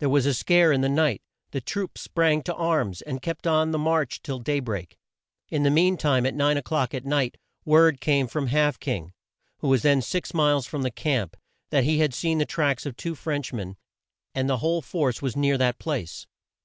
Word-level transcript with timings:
There 0.00 0.08
was 0.08 0.26
a 0.26 0.34
scare 0.34 0.72
in 0.72 0.80
the 0.80 0.88
night. 0.88 1.22
The 1.52 1.60
troops 1.60 2.00
sprang 2.00 2.42
to 2.42 2.54
arms, 2.56 3.00
and 3.00 3.22
kept 3.22 3.46
on 3.46 3.70
the 3.70 3.78
march 3.78 4.20
till 4.24 4.40
day 4.40 4.58
break. 4.58 4.98
In 5.50 5.62
the 5.62 5.70
mean 5.70 5.96
time, 5.96 6.26
at 6.26 6.34
nine 6.34 6.56
o'clock 6.56 6.94
at 6.94 7.04
night, 7.04 7.36
word 7.64 8.00
came 8.00 8.26
from 8.26 8.48
Half 8.48 8.80
King, 8.80 9.12
who 9.58 9.68
was 9.68 9.82
then 9.82 10.02
six 10.02 10.34
miles 10.34 10.66
from 10.66 10.82
the 10.82 10.90
camp, 10.90 11.36
that 11.70 11.84
he 11.84 12.00
had 12.00 12.12
seen 12.12 12.38
the 12.38 12.44
tracks 12.44 12.86
of 12.86 12.96
two 12.96 13.14
French 13.14 13.52
men, 13.52 13.76
and 14.34 14.50
the 14.50 14.56
whole 14.56 14.82
force 14.82 15.22
was 15.22 15.36
near 15.36 15.56
that 15.56 15.78
place. 15.78 16.26